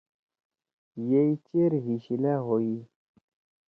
یئی 1.09 1.31
چیر 1.45 1.71
حی 1.85 1.95
شیِلا 2.03 2.33
ہوئی۔ 2.45 2.75